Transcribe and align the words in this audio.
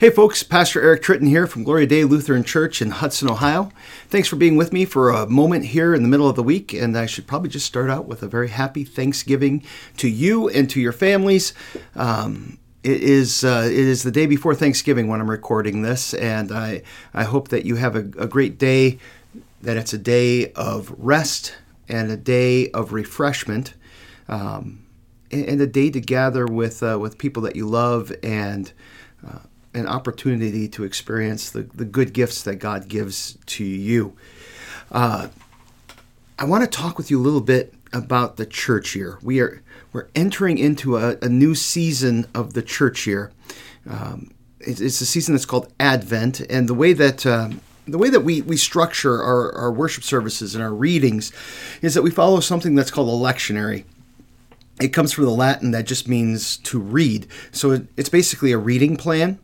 Hey 0.00 0.10
folks, 0.10 0.42
Pastor 0.42 0.82
Eric 0.82 1.02
Tritton 1.02 1.28
here 1.28 1.46
from 1.46 1.62
Gloria 1.62 1.86
Dei 1.86 2.02
Lutheran 2.02 2.42
Church 2.42 2.82
in 2.82 2.90
Hudson, 2.90 3.30
Ohio. 3.30 3.70
Thanks 4.08 4.26
for 4.26 4.34
being 4.34 4.56
with 4.56 4.72
me 4.72 4.84
for 4.84 5.10
a 5.10 5.28
moment 5.28 5.66
here 5.66 5.94
in 5.94 6.02
the 6.02 6.08
middle 6.08 6.28
of 6.28 6.34
the 6.34 6.42
week, 6.42 6.72
and 6.72 6.98
I 6.98 7.06
should 7.06 7.28
probably 7.28 7.48
just 7.48 7.64
start 7.64 7.88
out 7.88 8.06
with 8.06 8.20
a 8.20 8.26
very 8.26 8.48
happy 8.48 8.82
Thanksgiving 8.82 9.62
to 9.98 10.08
you 10.08 10.48
and 10.48 10.68
to 10.70 10.80
your 10.80 10.90
families. 10.90 11.54
Um, 11.94 12.58
it 12.82 13.02
is 13.02 13.44
uh, 13.44 13.62
it 13.66 13.72
is 13.72 14.02
the 14.02 14.10
day 14.10 14.26
before 14.26 14.52
Thanksgiving 14.52 15.06
when 15.06 15.20
I'm 15.20 15.30
recording 15.30 15.82
this, 15.82 16.12
and 16.12 16.50
I 16.50 16.82
I 17.14 17.22
hope 17.22 17.48
that 17.48 17.64
you 17.64 17.76
have 17.76 17.94
a, 17.94 18.00
a 18.18 18.26
great 18.26 18.58
day. 18.58 18.98
That 19.62 19.76
it's 19.76 19.92
a 19.92 19.98
day 19.98 20.50
of 20.54 20.92
rest 20.98 21.54
and 21.88 22.10
a 22.10 22.16
day 22.16 22.68
of 22.70 22.92
refreshment, 22.92 23.74
um, 24.26 24.84
and 25.30 25.60
a 25.60 25.68
day 25.68 25.90
to 25.90 26.00
gather 26.00 26.46
with 26.46 26.82
uh, 26.82 26.98
with 27.00 27.16
people 27.16 27.42
that 27.44 27.54
you 27.54 27.66
love 27.66 28.12
and. 28.24 28.72
Uh, 29.24 29.38
an 29.74 29.86
opportunity 29.86 30.68
to 30.68 30.84
experience 30.84 31.50
the, 31.50 31.62
the 31.62 31.84
good 31.84 32.12
gifts 32.12 32.42
that 32.42 32.56
God 32.56 32.88
gives 32.88 33.36
to 33.46 33.64
you. 33.64 34.16
Uh, 34.90 35.28
I 36.38 36.44
want 36.44 36.64
to 36.64 36.70
talk 36.70 36.96
with 36.96 37.10
you 37.10 37.20
a 37.20 37.22
little 37.22 37.40
bit 37.40 37.74
about 37.92 38.36
the 38.36 38.46
church 38.46 38.94
year. 38.94 39.18
We 39.22 39.40
are 39.40 39.62
we're 39.92 40.08
entering 40.14 40.58
into 40.58 40.96
a, 40.96 41.16
a 41.22 41.28
new 41.28 41.54
season 41.54 42.26
of 42.34 42.54
the 42.54 42.62
church 42.62 43.06
year. 43.06 43.30
Um, 43.88 44.32
it's, 44.58 44.80
it's, 44.80 45.00
a 45.00 45.06
season 45.06 45.34
that's 45.34 45.46
called 45.46 45.72
Advent, 45.78 46.40
and 46.40 46.68
the 46.68 46.74
way 46.74 46.92
that 46.94 47.24
uh, 47.24 47.50
the 47.86 47.98
way 47.98 48.08
that 48.08 48.20
we, 48.20 48.40
we 48.42 48.56
structure 48.56 49.22
our, 49.22 49.52
our 49.52 49.70
worship 49.70 50.04
services 50.04 50.54
and 50.54 50.64
our 50.64 50.72
readings 50.72 51.32
is 51.82 51.94
that 51.94 52.02
we 52.02 52.10
follow 52.10 52.40
something 52.40 52.74
that's 52.74 52.90
called 52.90 53.08
a 53.08 53.32
lectionary. 53.32 53.84
It 54.80 54.88
comes 54.88 55.12
from 55.12 55.24
the 55.24 55.30
Latin 55.30 55.70
that 55.72 55.84
just 55.84 56.08
means 56.08 56.56
to 56.58 56.80
read. 56.80 57.28
So 57.52 57.86
it's 57.96 58.08
basically 58.08 58.52
a 58.52 58.58
reading 58.58 58.96
plan 58.96 59.38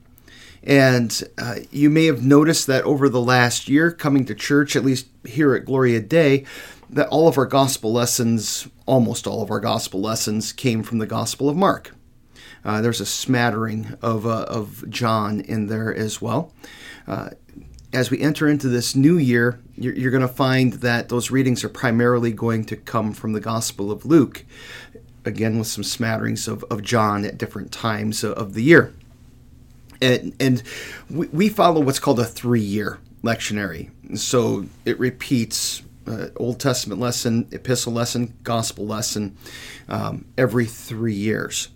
and 0.62 1.22
uh, 1.38 1.56
you 1.70 1.88
may 1.88 2.06
have 2.06 2.24
noticed 2.24 2.66
that 2.66 2.84
over 2.84 3.08
the 3.08 3.20
last 3.20 3.68
year, 3.68 3.90
coming 3.90 4.24
to 4.26 4.34
church, 4.34 4.76
at 4.76 4.84
least 4.84 5.06
here 5.24 5.54
at 5.54 5.64
Gloria 5.64 6.00
Dei, 6.00 6.44
that 6.90 7.08
all 7.08 7.28
of 7.28 7.38
our 7.38 7.46
gospel 7.46 7.92
lessons, 7.92 8.68
almost 8.84 9.26
all 9.26 9.42
of 9.42 9.50
our 9.50 9.60
gospel 9.60 10.00
lessons, 10.00 10.52
came 10.52 10.82
from 10.82 10.98
the 10.98 11.06
Gospel 11.06 11.48
of 11.48 11.56
Mark. 11.56 11.94
Uh, 12.64 12.82
there's 12.82 13.00
a 13.00 13.06
smattering 13.06 13.96
of, 14.02 14.26
uh, 14.26 14.42
of 14.48 14.88
John 14.90 15.40
in 15.40 15.68
there 15.68 15.94
as 15.94 16.20
well. 16.20 16.52
Uh, 17.06 17.30
as 17.92 18.10
we 18.10 18.20
enter 18.20 18.46
into 18.46 18.68
this 18.68 18.94
new 18.94 19.16
year, 19.16 19.60
you're, 19.76 19.94
you're 19.94 20.10
going 20.10 20.20
to 20.20 20.28
find 20.28 20.74
that 20.74 21.08
those 21.08 21.30
readings 21.30 21.64
are 21.64 21.70
primarily 21.70 22.32
going 22.32 22.64
to 22.66 22.76
come 22.76 23.12
from 23.12 23.32
the 23.32 23.40
Gospel 23.40 23.90
of 23.90 24.04
Luke, 24.04 24.44
again 25.24 25.58
with 25.58 25.68
some 25.68 25.84
smatterings 25.84 26.46
of, 26.46 26.64
of 26.64 26.82
John 26.82 27.24
at 27.24 27.38
different 27.38 27.72
times 27.72 28.22
of 28.22 28.52
the 28.52 28.62
year 28.62 28.92
and, 30.00 30.34
and 30.40 30.62
we, 31.08 31.26
we 31.28 31.48
follow 31.48 31.80
what's 31.80 31.98
called 31.98 32.20
a 32.20 32.24
three-year 32.24 32.98
lectionary. 33.22 33.90
So 34.18 34.66
it 34.84 34.98
repeats 34.98 35.82
uh, 36.06 36.28
Old 36.36 36.58
Testament 36.58 37.00
lesson, 37.00 37.48
epistle 37.52 37.92
lesson, 37.92 38.34
gospel 38.42 38.86
lesson 38.86 39.36
um, 39.88 40.24
every 40.36 40.66
three 40.66 41.14
years. 41.14 41.68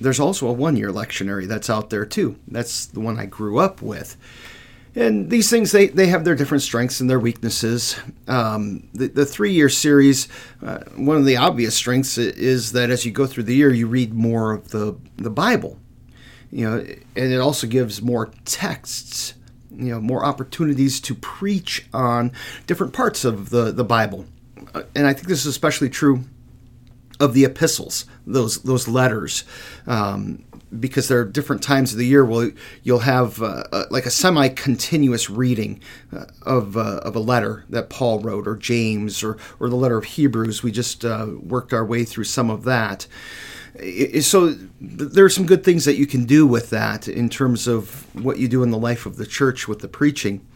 There's 0.00 0.20
also 0.20 0.46
a 0.46 0.52
one-year 0.52 0.90
lectionary 0.90 1.46
that's 1.46 1.68
out 1.68 1.90
there 1.90 2.06
too. 2.06 2.36
That's 2.48 2.86
the 2.86 3.00
one 3.00 3.18
I 3.18 3.26
grew 3.26 3.58
up 3.58 3.82
with. 3.82 4.16
And 4.94 5.30
these 5.30 5.48
things, 5.48 5.70
they, 5.70 5.86
they 5.86 6.06
have 6.08 6.24
their 6.24 6.34
different 6.34 6.62
strengths 6.62 7.00
and 7.00 7.08
their 7.08 7.20
weaknesses. 7.20 7.96
Um, 8.26 8.88
the, 8.92 9.06
the 9.06 9.26
three 9.26 9.52
year 9.52 9.68
series, 9.68 10.26
uh, 10.64 10.80
one 10.96 11.16
of 11.16 11.24
the 11.24 11.36
obvious 11.36 11.76
strengths 11.76 12.18
is 12.18 12.72
that 12.72 12.90
as 12.90 13.04
you 13.04 13.12
go 13.12 13.26
through 13.26 13.44
the 13.44 13.54
year, 13.54 13.72
you 13.72 13.86
read 13.86 14.12
more 14.14 14.52
of 14.52 14.70
the, 14.70 14.96
the 15.16 15.30
Bible 15.30 15.78
you 16.50 16.68
know, 16.68 16.78
and 16.78 17.32
it 17.32 17.38
also 17.38 17.66
gives 17.66 18.02
more 18.02 18.30
texts, 18.44 19.34
you 19.70 19.90
know, 19.90 20.00
more 20.00 20.24
opportunities 20.24 21.00
to 21.00 21.14
preach 21.14 21.86
on 21.92 22.32
different 22.66 22.92
parts 22.92 23.24
of 23.24 23.50
the, 23.50 23.70
the 23.72 23.84
Bible. 23.84 24.26
Uh, 24.74 24.82
and 24.94 25.06
I 25.06 25.12
think 25.12 25.28
this 25.28 25.40
is 25.40 25.46
especially 25.46 25.88
true 25.88 26.24
of 27.20 27.34
the 27.34 27.44
epistles, 27.44 28.06
those 28.26 28.62
those 28.62 28.88
letters, 28.88 29.44
um, 29.86 30.42
because 30.78 31.08
there 31.08 31.20
are 31.20 31.24
different 31.24 31.62
times 31.62 31.92
of 31.92 31.98
the 31.98 32.06
year 32.06 32.24
where 32.24 32.52
you'll 32.82 33.00
have 33.00 33.42
uh, 33.42 33.64
uh, 33.72 33.84
like 33.90 34.06
a 34.06 34.10
semi-continuous 34.10 35.28
reading 35.28 35.80
uh, 36.16 36.24
of, 36.42 36.76
uh, 36.76 37.00
of 37.02 37.14
a 37.14 37.20
letter 37.20 37.64
that 37.68 37.90
Paul 37.90 38.20
wrote, 38.20 38.48
or 38.48 38.56
James, 38.56 39.22
or 39.22 39.36
or 39.58 39.68
the 39.68 39.76
letter 39.76 39.98
of 39.98 40.04
Hebrews. 40.04 40.62
We 40.62 40.72
just 40.72 41.04
uh, 41.04 41.26
worked 41.42 41.74
our 41.74 41.84
way 41.84 42.04
through 42.04 42.24
some 42.24 42.48
of 42.48 42.64
that 42.64 43.06
so 44.20 44.54
there 44.80 45.24
are 45.24 45.30
some 45.30 45.46
good 45.46 45.64
things 45.64 45.84
that 45.84 45.96
you 45.96 46.06
can 46.06 46.24
do 46.24 46.46
with 46.46 46.70
that 46.70 47.08
in 47.08 47.28
terms 47.28 47.66
of 47.66 48.06
what 48.14 48.38
you 48.38 48.48
do 48.48 48.62
in 48.62 48.70
the 48.70 48.78
life 48.78 49.06
of 49.06 49.16
the 49.16 49.26
church 49.26 49.68
with 49.68 49.80
the 49.80 49.88
preaching. 49.88 50.46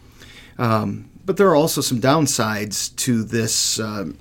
Um, 0.57 1.09
but 1.25 1.37
there 1.37 1.47
are 1.47 1.55
also 1.55 1.81
some 1.81 1.99
downsides 1.99 2.95
to 2.97 3.23
this 3.23 3.79
uh, 3.79 4.11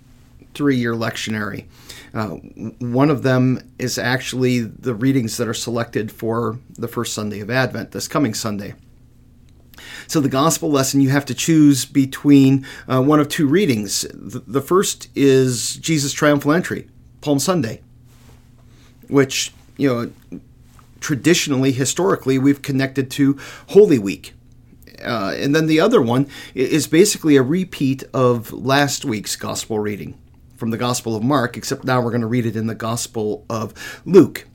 three 0.55 0.77
year 0.77 0.95
lectionary. 0.95 1.67
Uh, 2.15 2.37
one 2.79 3.11
of 3.11 3.23
them 3.25 3.59
is 3.79 3.99
actually 3.99 4.61
the 4.61 4.95
readings 4.95 5.37
that 5.37 5.49
are 5.49 5.55
selected 5.55 6.13
for 6.13 6.61
the 6.71 6.89
first 6.89 7.13
Sunday 7.13 7.41
of 7.41 7.51
Advent, 7.51 7.91
this 7.91 8.07
coming 8.07 8.35
Sunday. 8.35 8.75
So, 10.07 10.21
the 10.21 10.29
gospel 10.29 10.71
lesson, 10.71 11.01
you 11.01 11.11
have 11.11 11.25
to 11.27 11.35
choose 11.35 11.85
between 11.85 12.65
uh, 12.87 13.03
one 13.03 13.19
of 13.19 13.29
two 13.29 13.49
readings. 13.49 14.03
The, 14.13 14.41
the 14.47 14.61
first 14.61 15.09
is 15.17 15.77
Jesus' 15.77 16.13
triumphal 16.13 16.53
entry, 16.53 16.89
Palm 17.21 17.41
Sunday 17.41 17.83
which, 19.09 19.53
you 19.77 19.89
know, 19.89 20.41
traditionally, 21.01 21.73
historically, 21.73 22.39
we've 22.39 22.63
connected 22.63 23.11
to 23.13 23.39
Holy 23.69 23.99
Week. 23.99 24.33
Uh, 25.05 25.35
and 25.37 25.55
then 25.55 25.67
the 25.67 25.81
other 25.81 26.01
one 26.01 26.27
is 26.55 26.87
basically 26.87 27.37
a 27.37 27.43
repeat 27.43 28.05
of 28.15 28.53
last 28.53 29.05
week's 29.05 29.37
gospel 29.37 29.79
reading 29.79 30.19
from 30.57 30.71
the 30.71 30.79
Gospel 30.79 31.17
of 31.17 31.23
Mark, 31.23 31.57
except 31.57 31.85
now 31.85 32.01
we're 32.01 32.11
going 32.11 32.21
to 32.21 32.27
read 32.27 32.47
it 32.47 32.57
in 32.57 32.69
the 32.69 32.75
Gospel 32.75 33.45
of 33.51 33.75
Luke. 34.07 34.47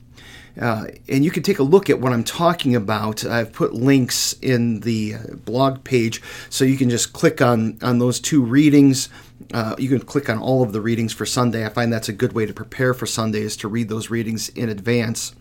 Uh, 0.60 0.86
and 1.08 1.24
you 1.24 1.30
can 1.30 1.42
take 1.42 1.58
a 1.58 1.62
look 1.62 1.88
at 1.88 2.00
what 2.00 2.12
I'm 2.12 2.24
talking 2.24 2.74
about. 2.74 3.24
I've 3.24 3.52
put 3.52 3.74
links 3.74 4.32
in 4.42 4.80
the 4.80 5.14
blog 5.44 5.84
page 5.84 6.20
so 6.48 6.64
you 6.64 6.76
can 6.76 6.90
just 6.90 7.12
click 7.12 7.40
on, 7.40 7.78
on 7.82 7.98
those 7.98 8.18
two 8.18 8.42
readings. 8.42 9.08
Uh, 9.52 9.74
you 9.78 9.88
can 9.88 10.00
click 10.00 10.28
on 10.28 10.38
all 10.38 10.62
of 10.62 10.72
the 10.72 10.80
readings 10.80 11.12
for 11.12 11.26
Sunday. 11.26 11.64
I 11.64 11.70
find 11.70 11.92
that's 11.92 12.08
a 12.08 12.12
good 12.12 12.32
way 12.32 12.46
to 12.46 12.52
prepare 12.52 12.94
for 12.94 13.06
Sunday 13.06 13.40
is 13.40 13.56
to 13.58 13.68
read 13.68 13.88
those 13.88 14.10
readings 14.10 14.48
in 14.50 14.68
advance. 14.68 15.34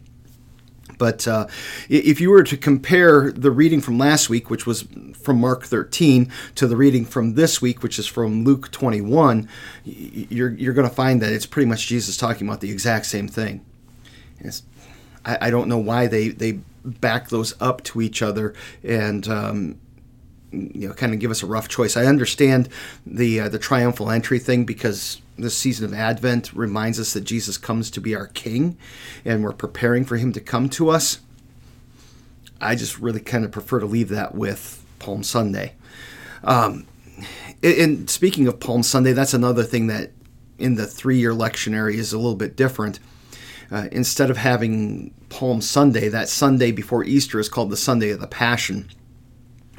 But 0.98 1.28
uh, 1.28 1.48
if 1.88 2.20
you 2.20 2.30
were 2.30 2.44
to 2.44 2.58
compare 2.58 3.32
the 3.32 3.52
reading 3.52 3.82
from 3.82 3.98
last 3.98 4.30
week, 4.30 4.50
which 4.50 4.68
was 4.68 4.86
from 5.14 5.40
Mark 5.40 5.64
13, 5.64 6.32
to 6.56 6.68
the 6.68 6.76
reading 6.76 7.06
from 7.06 7.36
this 7.36 7.62
week, 7.62 7.82
which 7.82 7.98
is 7.98 8.06
from 8.06 8.44
Luke 8.44 8.70
21, 8.72 9.48
you're, 9.86 10.52
you're 10.52 10.74
going 10.74 10.90
to 10.90 10.94
find 10.94 11.22
that 11.22 11.32
it's 11.32 11.46
pretty 11.46 11.68
much 11.68 11.88
Jesus 11.88 12.18
talking 12.18 12.48
about 12.48 12.59
the 12.59 12.70
exact 12.70 13.06
same 13.06 13.28
thing. 13.28 13.66
I, 15.26 15.38
I, 15.42 15.50
don't 15.50 15.68
know 15.68 15.78
why 15.78 16.08
they, 16.08 16.30
they 16.30 16.59
back 16.84 17.30
those 17.30 17.54
up 17.62 17.84
to 17.84 18.02
each 18.02 18.22
other 18.22 18.54
and 18.84 19.28
um, 19.28 19.80
you 20.52 20.88
know 20.88 20.94
kind 20.94 21.14
of 21.14 21.20
give 21.20 21.32
us 21.32 21.44
a 21.44 21.46
rough 21.46 21.68
choice. 21.68 21.96
I 21.96 22.06
understand 22.06 22.70
the 23.06 23.42
uh, 23.42 23.50
the 23.50 23.60
triumphal 23.60 24.10
entry 24.10 24.40
thing 24.40 24.66
because 24.66 25.22
this 25.38 25.58
season 25.58 25.86
of 25.86 25.94
Advent 25.94 26.54
reminds 26.54 27.00
us 27.00 27.14
that 27.14 27.22
Jesus 27.22 27.58
comes 27.58 27.90
to 27.92 28.02
be 28.02 28.16
our 28.16 28.28
King, 28.28 28.78
and 29.24 29.44
we're 29.44 29.54
preparing 29.54 30.06
for 30.06 30.18
Him 30.18 30.34
to 30.34 30.40
come 30.40 30.70
to 30.70 30.90
us. 30.90 31.20
I 32.62 32.76
just 32.76 33.00
really 33.00 33.22
kind 33.22 33.46
of 33.46 33.52
prefer 33.52 33.80
to 33.80 33.86
leave 33.86 34.09
that 34.09 34.36
with 34.36 34.84
Palm 35.00 35.24
Sunday. 35.24 35.76
Um, 36.44 36.88
and 37.64 38.09
speaking 38.09 38.48
of 38.48 38.59
Palm 38.59 38.84
Sunday, 38.84 39.14
that's 39.14 39.34
another 39.34 39.64
thing 39.64 39.88
that 39.88 40.12
in 40.58 40.76
the 40.76 40.86
three-year 40.86 41.32
lectionary 41.32 41.96
is 41.96 42.12
a 42.12 42.18
little 42.18 42.36
bit 42.36 42.56
different. 42.56 43.00
Uh, 43.72 43.88
instead 43.92 44.30
of 44.30 44.38
having 44.38 45.14
Palm 45.30 45.62
Sunday, 45.62 46.09
that 46.09 46.28
Sunday 46.28 46.72
before 46.72 47.04
Easter 47.04 47.40
is 47.40 47.48
called 47.48 47.70
the 47.70 47.78
Sunday 47.78 48.09
of 48.09 48.20
the 48.20 48.28
Passion 48.28 48.90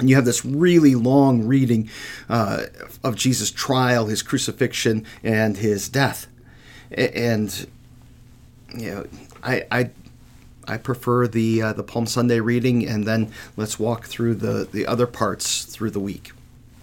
and 0.01 0.09
you 0.09 0.15
have 0.15 0.25
this 0.25 0.43
really 0.43 0.95
long 0.95 1.45
reading 1.47 1.89
uh, 2.27 2.63
of 3.03 3.15
Jesus' 3.15 3.51
trial, 3.51 4.07
his 4.07 4.21
crucifixion, 4.21 5.05
and 5.23 5.57
his 5.57 5.87
death. 5.87 6.27
And 6.91 7.67
you 8.75 8.91
know, 8.91 9.07
I 9.43 9.63
I, 9.71 9.89
I 10.67 10.77
prefer 10.77 11.27
the 11.27 11.61
uh, 11.61 11.73
the 11.73 11.83
Palm 11.83 12.05
Sunday 12.05 12.39
reading, 12.39 12.87
and 12.87 13.05
then 13.05 13.31
let's 13.55 13.79
walk 13.79 14.07
through 14.07 14.35
the 14.35 14.67
the 14.71 14.85
other 14.85 15.07
parts 15.07 15.63
through 15.63 15.91
the 15.91 15.99
week. 15.99 16.31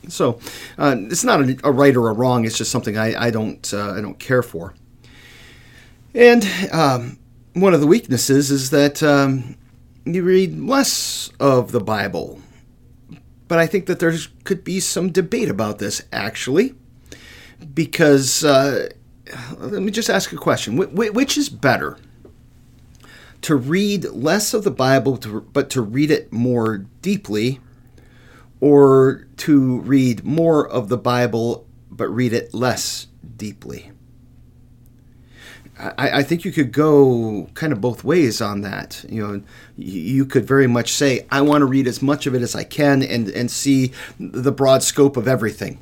So 0.09 0.41
uh, 0.79 0.97
it's 0.99 1.25
not 1.25 1.41
a, 1.41 1.59
a, 1.65 1.73
right 1.73 1.95
or 1.95 2.09
a 2.09 2.13
wrong. 2.15 2.47
It's 2.47 2.57
just 2.57 2.71
something 2.71 2.97
I, 2.97 3.27
I 3.27 3.31
don't 3.31 3.75
uh, 3.75 3.93
I 3.93 4.01
don't 4.01 4.19
care 4.19 4.43
for. 4.43 4.75
And 6.15 6.49
um, 6.73 7.19
one 7.53 7.75
of 7.75 7.81
the 7.81 7.87
weaknesses 7.87 8.51
is 8.51 8.71
that 8.71 9.03
um, 9.03 9.57
you 10.05 10.23
read 10.23 10.59
less 10.59 11.31
of 11.39 11.73
the 11.73 11.81
Bible 11.81 12.41
but 13.49 13.59
I 13.59 13.67
think 13.67 13.87
that 13.87 13.99
there 13.99 14.15
could 14.45 14.63
be 14.63 14.79
some 14.79 15.11
debate 15.11 15.49
about 15.49 15.79
this 15.79 16.03
actually, 16.13 16.75
because 17.75 18.45
uh, 18.45 18.91
let 19.59 19.83
me 19.83 19.91
just 19.91 20.11
ask 20.11 20.33
a 20.33 20.37
question: 20.37 20.77
Wh- 20.77 21.15
which 21.15 21.37
is 21.37 21.49
better, 21.49 21.97
to 23.43 23.57
read 23.57 24.05
less 24.05 24.55
of 24.55 24.65
the 24.65 24.71
Bible, 24.71 25.17
but 25.53 25.71
to 25.71 25.83
read 25.83 26.11
it 26.11 26.33
more 26.33 26.87
deeply, 27.03 27.61
or 28.61 29.27
to 29.39 29.81
read 29.81 30.25
more 30.25 30.69
of 30.69 30.89
the 30.89 30.99
Bible, 30.99 31.67
but 31.91 32.09
read 32.09 32.33
it 32.33 32.53
less 32.55 33.07
deeply. 33.37 33.93
I, 35.79 36.19
I, 36.19 36.23
think 36.25 36.45
you 36.45 36.51
could 36.51 36.73
go 36.73 37.49
kind 37.55 37.73
of 37.73 37.81
both 37.81 38.03
ways 38.03 38.41
on 38.41 38.63
that. 38.63 39.05
You 39.09 39.27
know, 39.27 39.43
you 39.77 40.27
could 40.27 40.45
very 40.45 40.67
much 40.67 40.93
say, 40.93 41.27
I 41.31 41.41
want 41.43 41.63
to 41.63 41.67
read 41.67 41.87
as 41.87 42.03
much 42.03 42.27
of 42.27 42.35
it 42.35 42.43
as 42.43 42.57
I 42.57 42.65
can 42.65 43.03
and, 43.03 43.29
and 43.29 43.49
see 43.51 43.93
the 44.19 44.51
broad 44.51 44.83
scope 44.83 45.17
of 45.17 45.29
everything. 45.29 45.79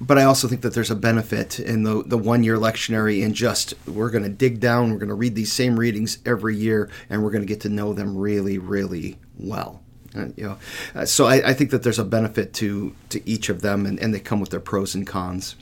But 0.00 0.16
I 0.16 0.24
also 0.24 0.48
think 0.48 0.62
that 0.62 0.72
there's 0.72 0.90
a 0.90 0.96
benefit 0.96 1.60
in 1.60 1.82
the, 1.82 2.02
the 2.02 2.16
one 2.16 2.42
year 2.42 2.56
lectionary 2.56 3.22
in 3.22 3.34
just 3.34 3.74
we're 3.86 4.08
going 4.08 4.24
to 4.24 4.30
dig 4.30 4.58
down, 4.58 4.92
we're 4.92 4.98
going 4.98 5.10
to 5.10 5.14
read 5.14 5.34
these 5.34 5.52
same 5.52 5.78
readings 5.78 6.18
every 6.24 6.56
year, 6.56 6.88
and 7.10 7.22
we're 7.22 7.30
going 7.30 7.42
to 7.42 7.46
get 7.46 7.60
to 7.62 7.68
know 7.68 7.92
them 7.92 8.16
really, 8.16 8.56
really 8.56 9.18
well. 9.38 9.82
Uh, 10.16 10.28
you 10.36 10.44
know, 10.44 10.58
uh, 10.94 11.04
so 11.04 11.26
I, 11.26 11.50
I, 11.50 11.54
think 11.54 11.70
that 11.70 11.84
there's 11.84 12.00
a 12.00 12.04
benefit 12.04 12.52
to 12.54 12.96
to 13.10 13.28
each 13.28 13.48
of 13.48 13.60
them, 13.60 13.86
and, 13.86 13.96
and 14.00 14.12
they 14.12 14.18
come 14.18 14.40
with 14.40 14.50
their 14.50 14.58
pros 14.58 14.92
and 14.94 15.06
cons. 15.06 15.54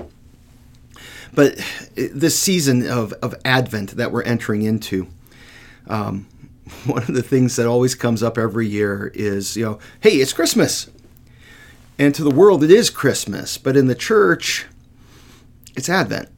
But 1.35 1.57
this 1.95 2.39
season 2.39 2.89
of, 2.89 3.13
of 3.15 3.35
Advent 3.45 3.93
that 3.93 4.13
we're 4.13 4.23
entering 4.23 4.63
into, 4.63 5.09
um, 5.87 6.27
one 6.87 7.03
of 7.03 7.15
the 7.15 7.23
things 7.23 7.57
that 7.57 7.67
always 7.67 7.95
comes 7.95 8.23
up 8.23 8.39
every 8.39 8.67
year 8.67 9.11
is, 9.15 9.57
you 9.57 9.65
know, 9.65 9.79
hey, 10.01 10.17
it's 10.17 10.33
Christmas. 10.33 10.91
And 11.99 12.15
to 12.15 12.23
the 12.23 12.31
world, 12.31 12.63
it 12.63 12.71
is 12.71 12.91
Christmas. 12.91 13.59
But 13.59 13.77
in 13.77 13.87
the 13.89 13.95
church, 13.95 14.67
it's 15.77 15.89
Advent. 15.89 16.29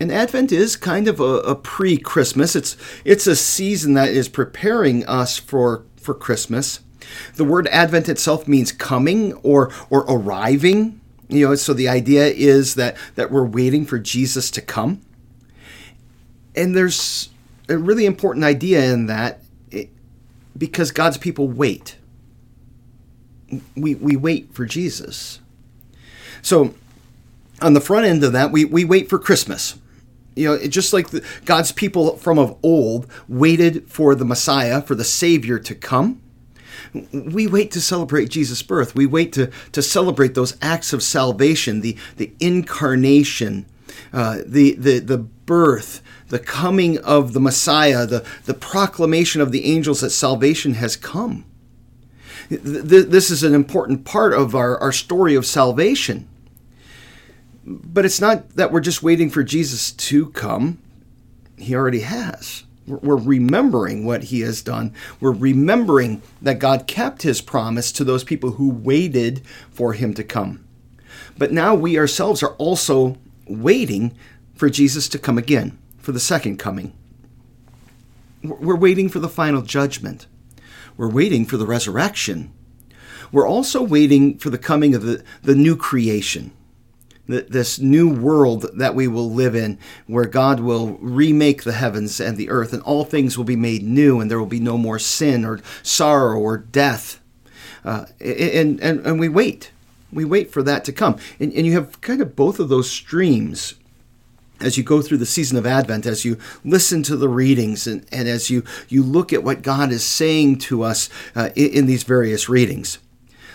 And 0.00 0.10
Advent 0.10 0.50
is 0.50 0.76
kind 0.76 1.06
of 1.08 1.20
a, 1.20 1.40
a 1.40 1.54
pre 1.54 1.98
Christmas. 1.98 2.56
It's, 2.56 2.76
it's 3.04 3.26
a 3.26 3.36
season 3.36 3.92
that 3.94 4.08
is 4.08 4.28
preparing 4.28 5.04
us 5.04 5.36
for, 5.36 5.84
for 5.96 6.14
Christmas. 6.14 6.80
The 7.36 7.44
word 7.44 7.68
Advent 7.68 8.08
itself 8.08 8.48
means 8.48 8.72
coming 8.72 9.34
or, 9.34 9.70
or 9.90 10.00
arriving. 10.08 10.99
You 11.30 11.48
know, 11.48 11.54
so 11.54 11.72
the 11.72 11.88
idea 11.88 12.26
is 12.26 12.74
that 12.74 12.96
that 13.14 13.30
we're 13.30 13.46
waiting 13.46 13.86
for 13.86 13.98
Jesus 13.98 14.50
to 14.52 14.60
come. 14.60 15.00
And 16.56 16.76
there's 16.76 17.30
a 17.68 17.78
really 17.78 18.04
important 18.04 18.44
idea 18.44 18.92
in 18.92 19.06
that 19.06 19.40
because 20.56 20.90
God's 20.90 21.16
people 21.16 21.48
wait. 21.48 21.96
We, 23.76 23.94
we 23.94 24.16
wait 24.16 24.52
for 24.52 24.66
Jesus. 24.66 25.40
So 26.42 26.74
on 27.62 27.74
the 27.74 27.80
front 27.80 28.06
end 28.06 28.22
of 28.24 28.32
that, 28.32 28.52
we, 28.52 28.64
we 28.64 28.84
wait 28.84 29.08
for 29.08 29.18
Christmas. 29.18 29.78
You 30.36 30.48
know, 30.48 30.66
just 30.66 30.92
like 30.92 31.10
the, 31.10 31.24
God's 31.44 31.72
people 31.72 32.16
from 32.16 32.38
of 32.38 32.56
old 32.62 33.10
waited 33.28 33.88
for 33.90 34.14
the 34.14 34.24
Messiah, 34.24 34.82
for 34.82 34.94
the 34.94 35.04
Savior 35.04 35.58
to 35.58 35.74
come 35.74 36.20
we 37.12 37.46
wait 37.46 37.70
to 37.72 37.80
celebrate 37.80 38.30
Jesus' 38.30 38.62
birth. 38.62 38.94
We 38.94 39.06
wait 39.06 39.32
to, 39.34 39.50
to 39.72 39.82
celebrate 39.82 40.34
those 40.34 40.56
acts 40.62 40.92
of 40.92 41.02
salvation, 41.02 41.80
the, 41.80 41.96
the 42.16 42.32
incarnation, 42.40 43.66
uh, 44.12 44.40
the, 44.44 44.74
the, 44.74 44.98
the 44.98 45.18
birth, 45.18 46.02
the 46.28 46.38
coming 46.38 46.98
of 46.98 47.32
the 47.32 47.40
Messiah, 47.40 48.06
the, 48.06 48.24
the 48.44 48.54
proclamation 48.54 49.40
of 49.40 49.52
the 49.52 49.64
angels 49.64 50.00
that 50.00 50.10
salvation 50.10 50.74
has 50.74 50.96
come. 50.96 51.44
This 52.48 53.30
is 53.30 53.44
an 53.44 53.54
important 53.54 54.04
part 54.04 54.32
of 54.32 54.54
our, 54.56 54.76
our 54.78 54.90
story 54.90 55.36
of 55.36 55.46
salvation. 55.46 56.28
But 57.64 58.04
it's 58.04 58.20
not 58.20 58.56
that 58.56 58.72
we're 58.72 58.80
just 58.80 59.02
waiting 59.02 59.30
for 59.30 59.44
Jesus 59.44 59.92
to 59.92 60.30
come, 60.30 60.78
He 61.56 61.74
already 61.74 62.00
has. 62.00 62.64
We're 62.98 63.16
remembering 63.16 64.04
what 64.04 64.24
he 64.24 64.40
has 64.40 64.62
done. 64.62 64.94
We're 65.20 65.32
remembering 65.32 66.22
that 66.42 66.58
God 66.58 66.86
kept 66.86 67.22
his 67.22 67.40
promise 67.40 67.92
to 67.92 68.04
those 68.04 68.24
people 68.24 68.52
who 68.52 68.70
waited 68.70 69.42
for 69.70 69.92
him 69.92 70.14
to 70.14 70.24
come. 70.24 70.66
But 71.38 71.52
now 71.52 71.74
we 71.74 71.98
ourselves 71.98 72.42
are 72.42 72.54
also 72.54 73.16
waiting 73.46 74.16
for 74.54 74.68
Jesus 74.68 75.08
to 75.08 75.18
come 75.18 75.38
again, 75.38 75.78
for 75.98 76.12
the 76.12 76.20
second 76.20 76.58
coming. 76.58 76.92
We're 78.42 78.76
waiting 78.76 79.08
for 79.08 79.18
the 79.18 79.28
final 79.28 79.62
judgment. 79.62 80.26
We're 80.96 81.10
waiting 81.10 81.46
for 81.46 81.56
the 81.56 81.66
resurrection. 81.66 82.52
We're 83.32 83.46
also 83.48 83.82
waiting 83.82 84.38
for 84.38 84.50
the 84.50 84.58
coming 84.58 84.94
of 84.94 85.02
the, 85.02 85.22
the 85.42 85.54
new 85.54 85.76
creation 85.76 86.52
this 87.30 87.78
new 87.78 88.08
world 88.08 88.66
that 88.74 88.94
we 88.94 89.08
will 89.08 89.30
live 89.30 89.54
in, 89.54 89.78
where 90.06 90.26
God 90.26 90.60
will 90.60 90.98
remake 90.98 91.62
the 91.62 91.72
heavens 91.72 92.20
and 92.20 92.36
the 92.36 92.50
earth, 92.50 92.72
and 92.72 92.82
all 92.82 93.04
things 93.04 93.38
will 93.38 93.44
be 93.44 93.56
made 93.56 93.82
new, 93.82 94.20
and 94.20 94.30
there 94.30 94.38
will 94.38 94.46
be 94.46 94.60
no 94.60 94.76
more 94.76 94.98
sin 94.98 95.44
or 95.44 95.60
sorrow 95.82 96.38
or 96.38 96.58
death. 96.58 97.20
Uh, 97.84 98.06
and, 98.20 98.80
and, 98.80 99.06
and 99.06 99.20
we 99.20 99.28
wait. 99.28 99.72
We 100.12 100.24
wait 100.24 100.52
for 100.52 100.62
that 100.64 100.84
to 100.84 100.92
come. 100.92 101.18
And, 101.38 101.52
and 101.52 101.64
you 101.64 101.72
have 101.72 102.00
kind 102.00 102.20
of 102.20 102.34
both 102.36 102.58
of 102.58 102.68
those 102.68 102.90
streams 102.90 103.74
as 104.60 104.76
you 104.76 104.84
go 104.84 105.00
through 105.00 105.18
the 105.18 105.26
season 105.26 105.56
of 105.56 105.64
Advent, 105.64 106.04
as 106.04 106.24
you 106.24 106.36
listen 106.64 107.02
to 107.04 107.16
the 107.16 107.28
readings, 107.28 107.86
and, 107.86 108.04
and 108.12 108.28
as 108.28 108.50
you, 108.50 108.62
you 108.88 109.02
look 109.02 109.32
at 109.32 109.42
what 109.42 109.62
God 109.62 109.90
is 109.90 110.04
saying 110.04 110.58
to 110.58 110.82
us 110.82 111.08
uh, 111.34 111.48
in, 111.56 111.70
in 111.70 111.86
these 111.86 112.02
various 112.02 112.48
readings. 112.48 112.98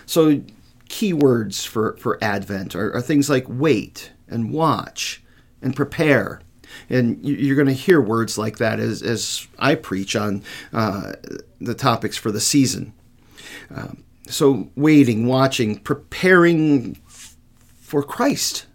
So 0.06 0.42
keywords 0.90 1.66
for, 1.66 1.98
for 1.98 2.18
Advent 2.24 2.76
are, 2.76 2.94
are 2.94 3.02
things 3.02 3.30
like 3.30 3.46
wait 3.48 4.12
and 4.28 4.52
watch 4.52 5.24
and 5.62 5.76
prepare. 5.76 6.42
And 6.90 7.24
you're 7.26 7.56
going 7.56 7.68
to 7.68 7.74
hear 7.74 8.02
words 8.02 8.38
like 8.38 8.58
that 8.58 8.80
as, 8.80 9.02
as 9.02 9.48
I 9.58 9.76
preach 9.76 10.16
on 10.16 10.44
uh, 10.74 11.14
the 11.62 11.74
topics 11.76 12.18
for 12.18 12.32
the 12.32 12.42
season. 12.42 12.94
Um, 13.74 14.04
so, 14.28 14.72
waiting, 14.76 15.28
watching, 15.28 15.80
preparing 15.80 16.96
for 17.80 18.04
Christ. 18.04 18.66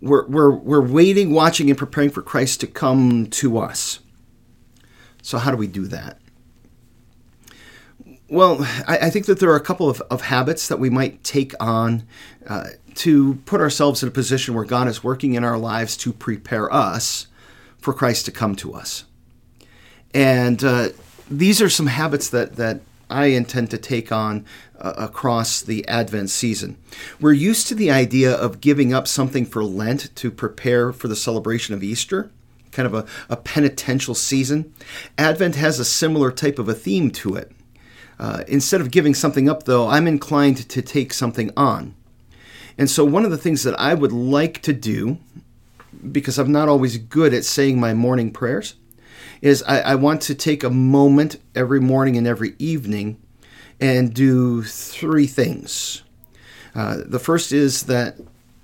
We're, 0.00 0.26
we're, 0.28 0.50
we're 0.50 0.86
waiting, 0.86 1.32
watching, 1.32 1.68
and 1.70 1.78
preparing 1.78 2.10
for 2.10 2.22
Christ 2.22 2.60
to 2.60 2.66
come 2.66 3.26
to 3.26 3.58
us. 3.58 4.00
So, 5.22 5.38
how 5.38 5.50
do 5.50 5.56
we 5.56 5.66
do 5.66 5.86
that? 5.88 6.19
Well, 8.30 8.58
I, 8.86 8.98
I, 9.02 9.10
think 9.10 9.26
that 9.26 9.40
there 9.40 9.50
are 9.50 9.56
a 9.56 9.60
couple 9.60 9.90
of, 9.90 10.00
of 10.02 10.20
habits 10.20 10.68
that 10.68 10.78
we 10.78 10.88
might 10.88 11.24
take 11.24 11.52
on 11.58 12.04
uh, 12.46 12.68
to 12.94 13.34
put 13.44 13.60
ourselves 13.60 14.04
in 14.04 14.08
a 14.08 14.12
position 14.12 14.54
where 14.54 14.64
God 14.64 14.86
is 14.86 15.02
working 15.02 15.34
in 15.34 15.42
our 15.42 15.58
lives 15.58 15.96
to 15.98 16.12
prepare 16.12 16.72
us 16.72 17.26
for 17.78 17.92
Christ 17.92 18.26
to 18.26 18.30
come 18.30 18.54
to 18.56 18.72
us. 18.72 19.04
And 20.14 20.62
uh, 20.62 20.90
these 21.28 21.60
are 21.60 21.68
some 21.68 21.88
habits 21.88 22.30
that, 22.30 22.54
that 22.54 22.82
I 23.10 23.26
intend 23.26 23.70
to 23.72 23.78
take 23.78 24.12
on 24.12 24.46
uh, 24.78 24.92
across 24.96 25.60
the 25.60 25.86
Advent 25.88 26.30
season. 26.30 26.76
We're 27.20 27.32
used 27.32 27.66
to 27.66 27.74
the 27.74 27.90
idea 27.90 28.32
of 28.32 28.60
giving 28.60 28.94
up 28.94 29.08
something 29.08 29.44
for 29.44 29.64
Lent 29.64 30.14
to 30.14 30.30
prepare 30.30 30.92
for 30.92 31.08
the 31.08 31.16
celebration 31.16 31.74
of 31.74 31.82
Easter 31.82 32.30
kind 32.70 32.86
of 32.86 32.94
a, 32.94 33.04
a 33.28 33.36
penitential 33.36 34.14
season. 34.14 34.72
Advent 35.18 35.56
has 35.56 35.80
a 35.80 35.84
similar 35.84 36.30
type 36.30 36.56
of 36.56 36.68
a 36.68 36.74
theme 36.74 37.10
to 37.10 37.34
it. 37.34 37.50
Uh, 38.20 38.44
instead 38.46 38.82
of 38.82 38.90
giving 38.90 39.14
something 39.14 39.48
up, 39.48 39.62
though, 39.62 39.88
I'm 39.88 40.06
inclined 40.06 40.68
to 40.68 40.82
take 40.82 41.14
something 41.14 41.50
on. 41.56 41.94
And 42.76 42.90
so, 42.90 43.02
one 43.02 43.24
of 43.24 43.30
the 43.30 43.38
things 43.38 43.62
that 43.62 43.78
I 43.80 43.94
would 43.94 44.12
like 44.12 44.60
to 44.62 44.74
do, 44.74 45.18
because 46.12 46.38
I'm 46.38 46.52
not 46.52 46.68
always 46.68 46.98
good 46.98 47.32
at 47.32 47.46
saying 47.46 47.80
my 47.80 47.94
morning 47.94 48.30
prayers, 48.30 48.74
is 49.40 49.62
I, 49.62 49.80
I 49.80 49.94
want 49.94 50.20
to 50.22 50.34
take 50.34 50.62
a 50.62 50.68
moment 50.68 51.40
every 51.54 51.80
morning 51.80 52.18
and 52.18 52.26
every 52.26 52.54
evening 52.58 53.16
and 53.80 54.12
do 54.12 54.64
three 54.64 55.26
things. 55.26 56.02
Uh, 56.74 56.98
the 57.06 57.18
first 57.18 57.52
is 57.52 57.84
that 57.84 58.18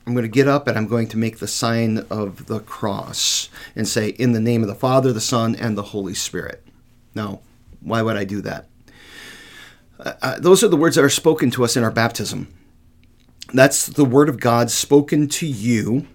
I'm 0.07 0.13
going 0.13 0.23
to 0.23 0.29
get 0.29 0.47
up 0.47 0.69
and 0.69 0.77
I'm 0.77 0.87
going 0.87 1.09
to 1.09 1.17
make 1.17 1.39
the 1.39 1.49
sign 1.49 2.05
of 2.11 2.45
the 2.45 2.61
cross 2.61 3.49
and 3.75 3.89
say, 3.89 4.11
In 4.11 4.33
the 4.33 4.41
name 4.41 4.61
of 4.61 4.69
the 4.69 4.75
Father, 4.75 5.15
the 5.15 5.21
Son, 5.21 5.57
and 5.57 5.79
the 5.79 5.83
Holy 5.83 6.15
Spirit. 6.15 6.63
Now, 7.15 7.41
why 7.81 8.03
would 8.03 8.19
I 8.19 8.25
do 8.25 8.43
that? 8.43 8.67
Uh, 9.99 10.13
uh, 10.23 10.39
those 10.39 10.63
are 10.63 10.69
the 10.69 10.77
words 10.77 10.97
that 10.97 11.05
are 11.05 11.11
spoken 11.11 11.51
to 11.51 11.65
us 11.65 11.77
in 11.77 11.83
our 11.83 11.91
baptism. 11.91 12.53
That's 13.53 13.87
the 13.87 14.05
word 14.05 14.29
of 14.29 14.41
God 14.41 14.71
spoken 14.71 15.29
to 15.29 15.47
you 15.47 16.07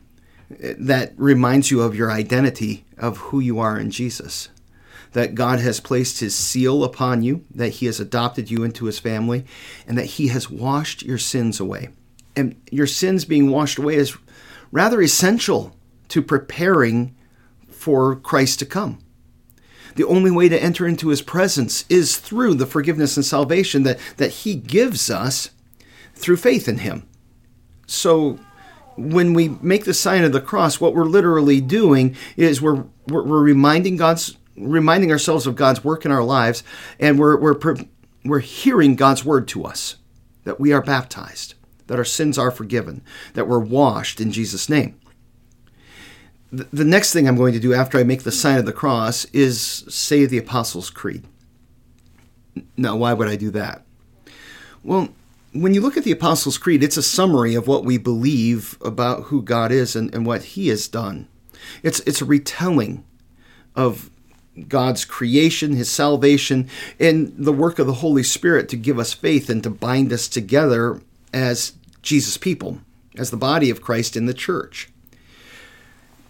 uh, 0.51 0.73
that 0.77 1.13
reminds 1.17 1.71
you 1.71 1.81
of 1.81 1.95
your 1.95 2.11
identity 2.11 2.85
of 2.97 3.17
who 3.17 3.39
you 3.39 3.59
are 3.59 3.79
in 3.79 3.91
Jesus. 3.91 4.49
That 5.13 5.35
God 5.35 5.59
has 5.59 5.79
placed 5.79 6.19
his 6.19 6.35
seal 6.35 6.83
upon 6.83 7.21
you, 7.23 7.43
that 7.53 7.69
he 7.69 7.85
has 7.87 7.99
adopted 7.99 8.49
you 8.49 8.63
into 8.63 8.85
his 8.85 8.99
family, 8.99 9.45
and 9.85 9.97
that 9.97 10.05
he 10.05 10.27
has 10.27 10.49
washed 10.49 11.03
your 11.03 11.17
sins 11.17 11.59
away. 11.59 11.89
And 12.35 12.55
your 12.71 12.87
sins 12.87 13.25
being 13.25 13.49
washed 13.49 13.77
away 13.77 13.95
is 13.95 14.15
rather 14.71 15.01
essential 15.01 15.75
to 16.09 16.21
preparing 16.21 17.15
for 17.69 18.15
Christ 18.15 18.59
to 18.59 18.65
come. 18.65 18.99
The 19.95 20.05
only 20.05 20.31
way 20.31 20.49
to 20.49 20.61
enter 20.61 20.87
into 20.87 21.09
his 21.09 21.21
presence 21.21 21.85
is 21.89 22.17
through 22.17 22.55
the 22.55 22.65
forgiveness 22.65 23.17
and 23.17 23.25
salvation 23.25 23.83
that, 23.83 23.99
that 24.17 24.31
he 24.31 24.55
gives 24.55 25.09
us 25.09 25.51
through 26.15 26.37
faith 26.37 26.67
in 26.67 26.79
him. 26.79 27.07
So 27.87 28.39
when 28.95 29.33
we 29.33 29.49
make 29.61 29.85
the 29.85 29.93
sign 29.93 30.23
of 30.23 30.31
the 30.31 30.41
cross, 30.41 30.79
what 30.79 30.95
we're 30.95 31.03
literally 31.05 31.61
doing 31.61 32.15
is 32.37 32.61
we're, 32.61 32.85
we're, 33.07 33.23
we're 33.23 33.43
reminding 33.43 33.97
God's 33.97 34.37
reminding 34.57 35.11
ourselves 35.11 35.47
of 35.47 35.55
God's 35.55 35.83
work 35.83 36.05
in 36.05 36.11
our 36.11 36.23
lives, 36.23 36.63
and 36.99 37.17
we're, 37.17 37.37
we're, 37.37 37.57
we're 38.23 38.39
hearing 38.39 38.95
God's 38.95 39.25
word 39.25 39.47
to 39.49 39.63
us 39.63 39.95
that 40.43 40.59
we 40.59 40.73
are 40.73 40.81
baptized, 40.81 41.55
that 41.87 41.97
our 41.97 42.05
sins 42.05 42.37
are 42.37 42.51
forgiven, 42.51 43.01
that 43.33 43.47
we're 43.47 43.59
washed 43.59 44.19
in 44.19 44.31
Jesus' 44.31 44.69
name. 44.69 44.99
The, 46.51 46.83
next 46.83 47.13
thing 47.13 47.27
I'm 47.27 47.37
going 47.37 47.53
to 47.53 47.59
do 47.59 47.73
after 47.73 47.97
I 47.97 48.03
make 48.03 48.23
the 48.23 48.31
sign 48.31 48.57
of 48.57 48.65
the 48.65 48.73
cross 48.73 49.23
is 49.25 49.85
say 49.87 50.25
the 50.25 50.37
Apostles' 50.37 50.89
Creed. 50.89 51.23
Now, 52.75 52.97
why 52.97 53.13
would 53.13 53.29
I 53.29 53.37
do 53.37 53.51
that? 53.51 53.85
Well, 54.83 55.09
when 55.53 55.73
you 55.73 55.79
look 55.79 55.95
at 55.95 56.03
the 56.03 56.11
Apostles' 56.11 56.57
Creed, 56.57 56.83
it's 56.83 56.97
a 56.97 57.03
summary 57.03 57.55
of 57.55 57.67
what 57.67 57.85
we 57.85 57.97
believe 57.97 58.77
about 58.81 59.23
who 59.23 59.41
God 59.41 59.71
is 59.71 59.95
and, 59.95 60.13
and 60.13 60.25
what 60.25 60.43
He 60.43 60.67
has 60.67 60.89
done. 60.89 61.29
It's, 61.83 62.01
it's 62.01 62.21
a 62.21 62.25
retelling 62.25 63.05
of 63.75 64.09
God's 64.67 65.05
creation, 65.05 65.73
His 65.73 65.89
salvation, 65.89 66.69
and 66.99 67.33
the 67.37 67.53
work 67.53 67.79
of 67.79 67.87
the 67.87 67.95
Holy 67.95 68.23
Spirit 68.23 68.67
to 68.69 68.75
give 68.75 68.99
us 68.99 69.13
faith 69.13 69.49
and 69.49 69.63
to 69.63 69.69
bind 69.69 70.11
us 70.11 70.27
together 70.27 71.01
as 71.33 71.73
Jesus' 72.01 72.37
people, 72.37 72.79
as 73.17 73.31
the 73.31 73.37
body 73.37 73.69
of 73.69 73.81
Christ 73.81 74.17
in 74.17 74.25
the 74.25 74.33
church. 74.33 74.89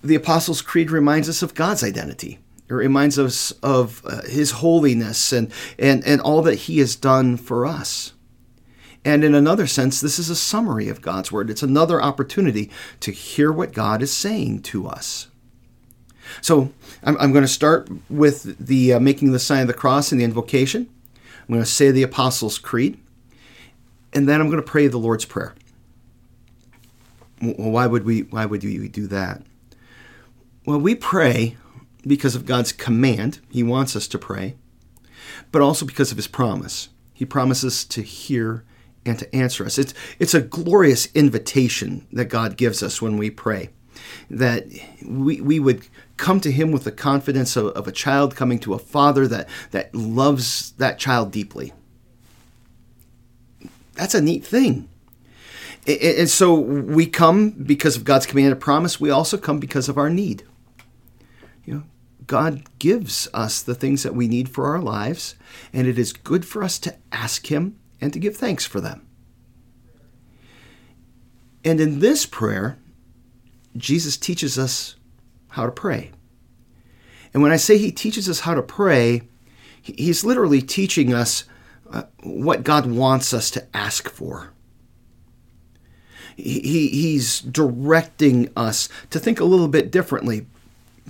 The 0.03 0.15
Apostles' 0.15 0.61
Creed 0.61 0.91
reminds 0.91 1.29
us 1.29 1.41
of 1.41 1.53
God's 1.53 1.83
identity. 1.83 2.39
It 2.67 2.73
reminds 2.73 3.19
us 3.19 3.51
of 3.63 4.01
uh, 4.05 4.21
His 4.23 4.51
holiness 4.51 5.31
and, 5.31 5.51
and, 5.77 6.03
and 6.05 6.21
all 6.21 6.41
that 6.43 6.55
He 6.55 6.79
has 6.79 6.95
done 6.95 7.37
for 7.37 7.65
us. 7.65 8.13
And 9.03 9.23
in 9.23 9.33
another 9.35 9.67
sense, 9.67 9.99
this 9.99 10.19
is 10.19 10.29
a 10.29 10.35
summary 10.35 10.87
of 10.87 11.01
God's 11.01 11.31
Word. 11.31 11.49
It's 11.49 11.63
another 11.63 12.01
opportunity 12.01 12.69
to 13.01 13.11
hear 13.11 13.51
what 13.51 13.73
God 13.73 14.01
is 14.01 14.13
saying 14.13 14.61
to 14.63 14.87
us. 14.87 15.27
So 16.39 16.71
I'm, 17.03 17.17
I'm 17.17 17.31
going 17.31 17.43
to 17.43 17.47
start 17.47 17.89
with 18.09 18.65
the 18.65 18.93
uh, 18.93 18.99
making 18.99 19.31
the 19.31 19.39
sign 19.39 19.61
of 19.61 19.67
the 19.67 19.73
cross 19.73 20.11
and 20.11 20.21
the 20.21 20.25
invocation. 20.25 20.89
I'm 21.41 21.55
going 21.55 21.61
to 21.61 21.69
say 21.69 21.91
the 21.91 22.03
Apostles' 22.03 22.57
Creed, 22.57 22.99
and 24.13 24.29
then 24.29 24.39
I'm 24.39 24.47
going 24.47 24.63
to 24.63 24.67
pray 24.67 24.87
the 24.87 24.97
Lord's 24.97 25.25
Prayer. 25.25 25.55
Why 27.41 27.87
would 27.87 28.05
we? 28.05 28.21
Why 28.21 28.45
would 28.45 28.63
we 28.63 28.87
do 28.87 29.07
that? 29.07 29.41
Well, 30.65 30.79
we 30.79 30.95
pray 30.95 31.57
because 32.05 32.35
of 32.35 32.45
God's 32.45 32.71
command. 32.71 33.39
He 33.49 33.63
wants 33.63 33.95
us 33.95 34.07
to 34.09 34.19
pray, 34.19 34.55
but 35.51 35.61
also 35.61 35.85
because 35.85 36.11
of 36.11 36.17
His 36.17 36.27
promise. 36.27 36.89
He 37.13 37.25
promises 37.25 37.83
to 37.85 38.01
hear 38.01 38.63
and 39.05 39.17
to 39.17 39.35
answer 39.35 39.65
us. 39.65 39.79
It's, 39.79 39.93
it's 40.19 40.35
a 40.35 40.41
glorious 40.41 41.07
invitation 41.15 42.07
that 42.11 42.25
God 42.25 42.57
gives 42.57 42.83
us 42.83 43.01
when 43.01 43.17
we 43.17 43.31
pray, 43.31 43.69
that 44.29 44.67
we, 45.03 45.41
we 45.41 45.59
would 45.59 45.87
come 46.17 46.39
to 46.41 46.51
Him 46.51 46.71
with 46.71 46.83
the 46.83 46.91
confidence 46.91 47.55
of, 47.55 47.67
of 47.67 47.87
a 47.87 47.91
child 47.91 48.35
coming 48.35 48.59
to 48.59 48.75
a 48.75 48.79
father 48.79 49.27
that, 49.27 49.49
that 49.71 49.93
loves 49.95 50.73
that 50.73 50.99
child 50.99 51.31
deeply. 51.31 51.73
That's 53.95 54.13
a 54.13 54.21
neat 54.21 54.45
thing. 54.45 54.87
And 55.87 56.29
so 56.29 56.53
we 56.53 57.07
come 57.07 57.49
because 57.49 57.95
of 57.95 58.03
God's 58.03 58.27
command 58.27 58.51
and 58.51 58.61
promise. 58.61 58.99
We 58.99 59.09
also 59.09 59.37
come 59.37 59.59
because 59.59 59.89
of 59.89 59.97
our 59.97 60.09
need. 60.09 60.43
God 62.31 62.63
gives 62.79 63.27
us 63.33 63.61
the 63.61 63.75
things 63.75 64.03
that 64.03 64.15
we 64.15 64.25
need 64.25 64.47
for 64.47 64.67
our 64.67 64.79
lives, 64.79 65.35
and 65.73 65.85
it 65.85 65.99
is 65.99 66.13
good 66.13 66.45
for 66.45 66.63
us 66.63 66.79
to 66.79 66.95
ask 67.11 67.51
Him 67.51 67.77
and 67.99 68.13
to 68.13 68.19
give 68.19 68.37
thanks 68.37 68.65
for 68.65 68.79
them. 68.79 69.05
And 71.65 71.81
in 71.81 71.99
this 71.99 72.25
prayer, 72.25 72.77
Jesus 73.75 74.15
teaches 74.15 74.57
us 74.57 74.95
how 75.49 75.65
to 75.65 75.73
pray. 75.73 76.11
And 77.33 77.43
when 77.43 77.51
I 77.51 77.57
say 77.57 77.77
he 77.77 77.91
teaches 77.91 78.29
us 78.29 78.39
how 78.39 78.53
to 78.53 78.63
pray, 78.63 79.23
he's 79.81 80.23
literally 80.23 80.61
teaching 80.61 81.13
us 81.13 81.43
uh, 81.91 82.03
what 82.23 82.63
God 82.63 82.85
wants 82.85 83.33
us 83.33 83.51
to 83.51 83.67
ask 83.75 84.09
for. 84.09 84.53
He, 86.37 86.87
he's 86.87 87.41
directing 87.41 88.49
us 88.55 88.87
to 89.09 89.19
think 89.19 89.41
a 89.41 89.45
little 89.45 89.67
bit 89.67 89.91
differently. 89.91 90.45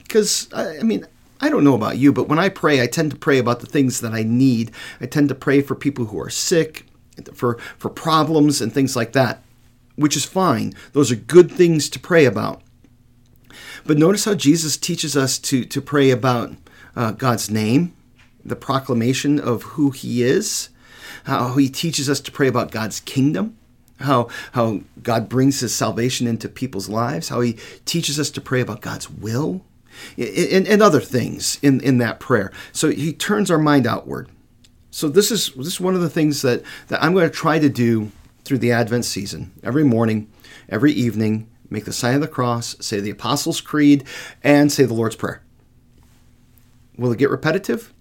Because, 0.03 0.50
I 0.53 0.84
mean, 0.84 1.05
I 1.41 1.50
don't 1.50 1.63
know 1.63 1.75
about 1.75 1.98
you, 1.98 2.13
but 2.13 2.27
when 2.27 2.38
I 2.38 2.50
pray, 2.50 2.81
I 2.81 2.88
tend 2.88 3.12
to 3.12 3.17
pray 3.17 3.39
about 3.39 3.62
the 3.62 3.65
things 3.65 4.01
that 4.01 4.13
I 4.13 4.22
need. 4.22 4.72
I 5.00 5.08
tend 5.08 5.29
to 5.29 5.36
pray 5.36 5.62
for 5.62 5.75
people 5.75 6.05
who 6.05 6.20
are 6.20 6.29
sick, 6.29 6.86
for, 7.34 7.58
for 7.77 7.89
problems, 7.89 8.62
and 8.62 8.72
things 8.72 8.96
like 8.96 9.13
that, 9.13 9.43
which 9.96 10.15
is 10.15 10.24
fine. 10.24 10.74
Those 10.93 11.12
are 11.12 11.15
good 11.15 11.51
things 11.51 11.89
to 11.89 12.00
pray 12.00 12.25
about. 12.25 12.62
But 13.86 13.98
notice 13.98 14.25
how 14.25 14.36
Jesus 14.36 14.77
teaches 14.77 15.17
us 15.17 15.39
to, 15.39 15.65
to 15.65 15.81
pray 15.81 16.12
about 16.12 16.53
uh, 16.96 17.12
God's 17.12 17.50
name, 17.50 17.96
the 18.46 18.55
proclamation 18.55 19.39
of 19.39 19.63
who 19.63 19.89
He 19.89 20.22
is, 20.22 20.70
how 21.24 21.55
He 21.55 21.70
teaches 21.70 22.08
us 22.08 22.20
to 22.22 22.31
pray 22.31 22.48
about 22.48 22.70
God's 22.70 23.00
kingdom, 23.00 23.58
how, 24.00 24.29
how 24.53 24.81
God 25.01 25.27
brings 25.27 25.60
His 25.60 25.74
salvation 25.74 26.27
into 26.27 26.48
people's 26.48 26.89
lives, 26.89 27.29
how 27.29 27.41
He 27.41 27.58
teaches 27.86 28.20
us 28.20 28.29
to 28.31 28.41
pray 28.41 28.62
about 28.62 28.81
God's 28.81 29.10
will, 29.10 29.65
and, 30.17 30.67
and 30.67 30.81
other 30.81 31.00
things 31.00 31.60
in, 31.62 31.81
in 31.81 31.98
that 32.00 32.19
prayer. 32.19 32.51
So 32.71 32.89
he 32.89 33.13
turns 33.13 33.51
our 33.51 33.57
mind 33.57 33.88
outward. 33.88 34.29
So 34.89 35.07
this 35.07 35.31
is 35.31 35.51
this 35.55 35.67
is 35.67 35.79
one 35.79 35.95
of 35.95 36.01
the 36.01 36.10
things 36.10 36.41
that, 36.41 36.63
that 36.89 37.01
I'm 37.01 37.13
going 37.13 37.29
to 37.29 37.36
try 37.36 37.60
to 37.60 37.69
do 37.69 38.12
through 38.43 38.57
the 38.57 38.71
Advent 38.71 39.05
season. 39.05 39.51
Every 39.63 39.83
morning, 39.83 40.29
every 40.67 40.91
evening, 40.91 41.50
make 41.69 41.86
the 41.86 41.93
sign 41.93 42.15
of 42.15 42.21
the 42.21 42.27
cross, 42.27 42.75
say 42.81 43.00
the 43.00 43.12
Apostles' 43.12 43.62
Creed, 43.62 44.03
and 44.43 44.71
say 44.71 44.83
the 44.83 44.93
Lord's 44.93 45.15
Prayer. 45.15 45.41
Will 46.98 47.12
it 47.12 47.17
get 47.17 47.29
repetitive? 47.29 47.93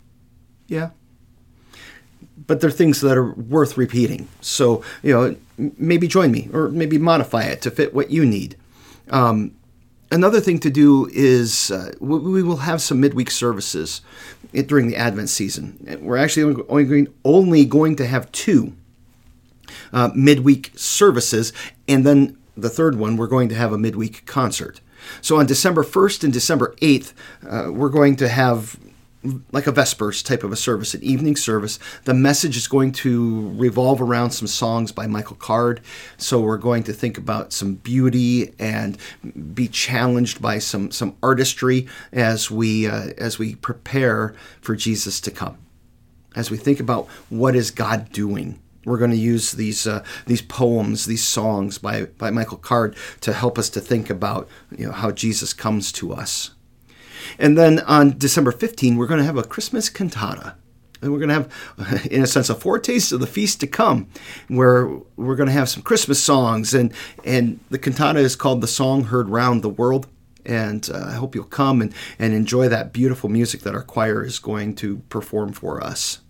Yeah. 0.67 0.91
But 2.47 2.61
they're 2.61 2.71
things 2.71 3.01
that 3.03 3.17
are 3.17 3.33
worth 3.33 3.79
repeating. 3.79 4.29
So, 4.41 4.83
you 5.03 5.13
know, 5.13 5.37
maybe 5.79 6.09
join 6.09 6.33
me 6.33 6.49
or 6.53 6.69
maybe 6.69 6.99
modify 6.99 7.45
it 7.45 7.63
to 7.63 7.71
fit 7.71 7.95
what 7.95 8.11
you 8.11 8.27
need. 8.27 8.57
Um, 9.11 9.53
Another 10.13 10.41
thing 10.41 10.59
to 10.61 10.71
do 10.71 11.09
is 11.13 11.71
uh, 11.71 11.93
we 12.01 12.43
will 12.43 12.59
have 12.59 12.83
some 12.83 13.01
midweek 13.01 13.31
services 13.31 14.01
during 14.67 14.89
the 14.89 14.97
Advent 14.97 15.29
season. 15.29 15.99
We're 16.01 16.17
actually 16.17 16.65
only 16.69 16.85
going, 16.85 17.09
only 17.25 17.65
going 17.65 17.95
to 17.97 18.07
have 18.07 18.31
two 18.33 18.73
uh, 19.93 20.11
midweek 20.15 20.73
services, 20.75 21.53
and 21.87 22.05
then 22.05 22.37
the 22.57 22.69
third 22.69 22.99
one, 22.99 23.17
we're 23.17 23.29
going 23.29 23.49
to 23.51 23.55
have 23.55 23.73
a 23.73 23.79
midweek 23.79 24.27
concert. 24.27 24.81
So 25.21 25.39
on 25.39 25.47
December 25.47 25.85
1st 25.85 26.25
and 26.25 26.33
December 26.33 26.75
8th, 26.83 27.13
uh, 27.49 27.73
we're 27.73 27.89
going 27.89 28.17
to 28.17 28.29
have 28.29 28.79
like 29.53 29.67
a 29.67 29.73
Vespers 29.73 30.23
type 30.23 30.43
of 30.45 30.53
a 30.53 30.57
service, 30.57 30.95
an 30.95 31.03
evening 31.03 31.37
service. 31.37 31.79
The 32.05 32.15
message 32.15 32.57
is 32.57 32.67
going 32.67 32.93
to 32.93 33.51
revolve 33.51 34.01
around 34.01 34.31
some 34.31 34.49
songs 34.49 34.93
by 34.93 35.07
Michael 35.07 35.37
Card. 35.37 35.81
So 36.17 36.41
we're 36.41 36.57
going 36.57 36.85
to 36.85 36.93
think 36.93 37.19
about 37.19 37.53
some 37.53 37.75
beauty 37.75 38.55
and 38.59 38.97
be 39.55 39.69
challenged 39.69 40.41
by 40.41 40.59
some 40.59 40.91
some 40.91 41.17
artistry 41.23 41.87
as 42.13 42.51
we 42.51 42.87
uh, 42.87 43.11
as 43.19 43.39
we 43.39 43.57
prepare 43.57 44.35
for 44.61 44.75
Jesus 44.75 45.21
to 45.23 45.31
come. 45.31 45.59
As 46.35 46.51
we 46.51 46.57
think 46.57 46.81
about 46.81 47.09
what 47.29 47.55
is 47.55 47.71
God 47.71 48.11
doing. 48.13 48.61
We're 48.87 48.97
going 48.97 49.11
to 49.11 49.17
use 49.17 49.53
these 49.53 49.87
uh, 49.87 50.03
these 50.25 50.41
poems, 50.41 51.05
these 51.05 51.25
songs 51.25 51.77
by, 51.77 52.07
by 52.17 52.31
Michael 52.31 52.57
Card 52.57 52.97
to 53.21 53.35
help 53.35 53.59
us 53.59 53.69
to 53.71 53.81
think 53.81 54.09
about 54.09 54.49
you 54.75 54.87
know, 54.87 54.93
how 54.93 55.11
Jesus 55.11 55.53
comes 55.53 55.93
to 55.93 56.15
us. 56.15 56.53
And 57.39 57.57
then 57.57 57.81
on 57.81 58.19
December 58.19 58.53
15, 58.53 58.97
we're 58.97 59.07
going 59.07 59.21
to 59.21 59.25
have 59.25 59.37
a 59.37 59.43
Christmas 59.43 59.89
cantata. 59.89 60.57
And 61.03 61.13
we're 61.13 61.19
going 61.19 61.29
to 61.29 61.35
have, 61.35 62.07
in 62.11 62.23
a 62.23 62.27
sense, 62.27 62.51
a 62.51 62.55
foretaste 62.55 63.13
of 63.13 63.21
the 63.21 63.27
feast 63.27 63.61
to 63.61 63.67
come, 63.67 64.09
where 64.49 64.89
we're 65.17 65.37
going 65.37 65.49
to 65.49 65.53
have 65.53 65.69
some 65.69 65.83
Christmas 65.83 66.23
songs. 66.23 66.75
And, 66.75 66.93
and 67.25 67.61
the 67.71 67.79
cantata 67.79 68.19
is 68.19 68.37
called 68.37 68.61
The 68.61 68.69
Song 68.69 69.05
Heard 69.05 69.29
Round 69.29 69.63
the 69.63 69.69
World. 69.69 70.07
And 70.45 70.89
uh, 70.93 71.07
I 71.09 71.13
hope 71.13 71.35
you'll 71.35 71.45
come 71.45 71.83
and, 71.83 71.95
and 72.19 72.33
enjoy 72.33 72.69
that 72.69 72.93
beautiful 72.93 73.29
music 73.29 73.61
that 73.63 73.75
our 73.75 73.83
choir 73.83 74.25
is 74.25 74.39
going 74.39 74.75
to 74.77 74.99
perform 75.09 75.53
for 75.53 75.83
us. 75.83 76.21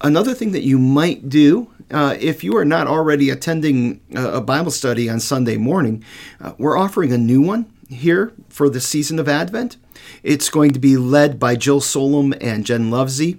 Another 0.00 0.34
thing 0.34 0.52
that 0.52 0.62
you 0.62 0.78
might 0.78 1.28
do 1.28 1.70
uh, 1.90 2.16
if 2.18 2.42
you 2.42 2.56
are 2.56 2.64
not 2.64 2.86
already 2.86 3.30
attending 3.30 4.00
a 4.14 4.40
Bible 4.40 4.70
study 4.70 5.08
on 5.08 5.20
Sunday 5.20 5.56
morning, 5.56 6.04
uh, 6.40 6.52
we're 6.58 6.76
offering 6.76 7.12
a 7.12 7.18
new 7.18 7.40
one 7.40 7.70
here 7.88 8.32
for 8.48 8.68
the 8.68 8.80
season 8.80 9.18
of 9.18 9.28
Advent. 9.28 9.76
It's 10.22 10.48
going 10.48 10.72
to 10.72 10.78
be 10.78 10.96
led 10.96 11.38
by 11.38 11.56
Jill 11.56 11.80
Solom 11.80 12.36
and 12.40 12.64
Jen 12.64 12.90
Lovesey. 12.90 13.38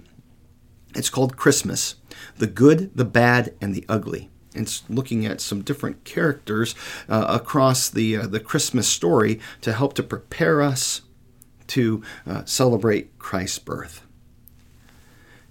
It's 0.94 1.10
called 1.10 1.36
Christmas 1.36 1.96
The 2.38 2.46
Good, 2.46 2.96
the 2.96 3.04
Bad, 3.04 3.54
and 3.60 3.74
the 3.74 3.84
Ugly. 3.88 4.30
It's 4.54 4.82
looking 4.88 5.26
at 5.26 5.40
some 5.40 5.62
different 5.62 6.04
characters 6.04 6.74
uh, 7.08 7.26
across 7.28 7.90
the, 7.90 8.16
uh, 8.16 8.26
the 8.26 8.40
Christmas 8.40 8.88
story 8.88 9.38
to 9.60 9.72
help 9.72 9.94
to 9.94 10.02
prepare 10.02 10.62
us 10.62 11.02
to 11.68 12.02
uh, 12.26 12.44
celebrate 12.44 13.18
Christ's 13.18 13.58
birth. 13.58 14.06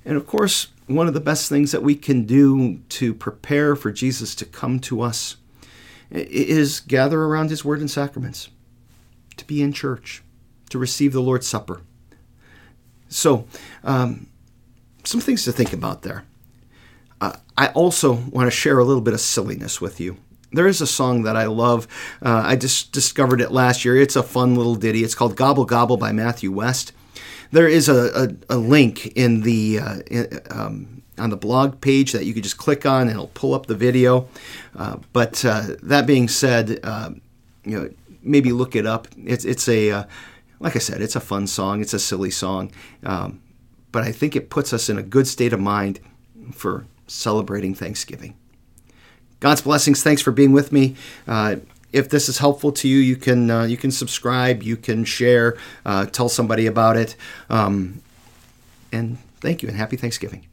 And 0.03 0.17
of 0.17 0.25
course, 0.25 0.67
one 0.87 1.07
of 1.07 1.13
the 1.13 1.19
best 1.19 1.49
things 1.49 1.71
that 1.71 1.83
we 1.83 1.95
can 1.95 2.25
do 2.25 2.79
to 2.89 3.13
prepare 3.13 3.75
for 3.75 3.91
Jesus 3.91 4.35
to 4.35 4.45
come 4.45 4.79
to 4.81 5.01
us 5.01 5.37
is 6.11 6.79
gather 6.79 7.23
around 7.23 7.49
his 7.49 7.65
word 7.65 7.79
and 7.79 7.89
sacraments 7.89 8.49
to 9.37 9.45
be 9.45 9.61
in 9.61 9.73
church, 9.73 10.23
to 10.69 10.77
receive 10.77 11.13
the 11.13 11.21
Lord's 11.21 11.47
Supper. 11.47 11.81
So, 13.09 13.47
um, 13.83 14.27
some 15.03 15.21
things 15.21 15.43
to 15.45 15.51
think 15.51 15.73
about 15.73 16.01
there. 16.01 16.25
Uh, 17.21 17.33
I 17.57 17.67
also 17.67 18.13
want 18.13 18.47
to 18.47 18.51
share 18.51 18.79
a 18.79 18.83
little 18.83 19.01
bit 19.01 19.13
of 19.13 19.21
silliness 19.21 19.79
with 19.79 19.99
you. 19.99 20.17
There 20.51 20.67
is 20.67 20.81
a 20.81 20.87
song 20.87 21.23
that 21.23 21.35
I 21.35 21.45
love. 21.45 21.87
Uh, 22.21 22.41
I 22.45 22.55
just 22.55 22.91
discovered 22.91 23.41
it 23.41 23.51
last 23.51 23.85
year. 23.85 23.99
It's 23.99 24.15
a 24.15 24.23
fun 24.23 24.55
little 24.55 24.75
ditty. 24.75 25.03
It's 25.03 25.15
called 25.15 25.35
Gobble 25.35 25.65
Gobble 25.65 25.97
by 25.97 26.11
Matthew 26.11 26.51
West. 26.51 26.93
There 27.51 27.67
is 27.67 27.89
a, 27.89 28.29
a, 28.49 28.55
a 28.55 28.57
link 28.57 29.07
in 29.15 29.41
the 29.41 29.79
uh, 29.79 29.99
in, 30.07 30.41
um, 30.49 31.03
on 31.17 31.29
the 31.29 31.37
blog 31.37 31.79
page 31.81 32.11
that 32.11 32.25
you 32.25 32.33
could 32.33 32.43
just 32.43 32.57
click 32.57 32.85
on 32.85 33.03
and 33.03 33.11
it'll 33.11 33.27
pull 33.27 33.53
up 33.53 33.67
the 33.67 33.75
video. 33.75 34.27
Uh, 34.75 34.97
but 35.13 35.43
uh, 35.45 35.63
that 35.83 36.05
being 36.05 36.27
said, 36.27 36.79
uh, 36.83 37.11
you 37.63 37.79
know, 37.79 37.89
maybe 38.25 38.51
look 38.51 38.75
it 38.75 38.85
up. 38.85 39.07
It's 39.17 39.45
it's 39.45 39.67
a 39.69 39.91
uh, 39.91 40.03
like 40.59 40.75
I 40.75 40.79
said, 40.79 41.01
it's 41.01 41.15
a 41.15 41.19
fun 41.19 41.47
song. 41.47 41.81
It's 41.81 41.93
a 41.93 41.99
silly 41.99 42.31
song, 42.31 42.71
um, 43.03 43.41
but 43.91 44.03
I 44.03 44.11
think 44.11 44.35
it 44.35 44.49
puts 44.49 44.73
us 44.73 44.89
in 44.89 44.97
a 44.97 45.03
good 45.03 45.27
state 45.27 45.53
of 45.53 45.59
mind 45.59 45.99
for 46.51 46.85
celebrating 47.07 47.75
Thanksgiving. 47.75 48.35
God's 49.39 49.61
blessings. 49.61 50.01
Thanks 50.01 50.21
for 50.21 50.31
being 50.31 50.51
with 50.51 50.71
me. 50.71 50.95
Uh, 51.27 51.57
if 51.91 52.09
this 52.09 52.27
is 52.27 52.39
helpful 52.39 52.71
to 52.73 52.87
you, 52.87 52.97
you 52.97 53.15
can 53.15 53.49
uh, 53.49 53.63
you 53.63 53.77
can 53.77 53.91
subscribe, 53.91 54.63
you 54.63 54.75
can 54.75 55.05
share, 55.05 55.57
uh, 55.85 56.05
tell 56.05 56.29
somebody 56.29 56.65
about 56.65 56.97
it, 56.97 57.15
um, 57.49 58.01
and 58.91 59.17
thank 59.39 59.61
you 59.61 59.69
and 59.69 59.77
happy 59.77 59.97
Thanksgiving. 59.97 60.45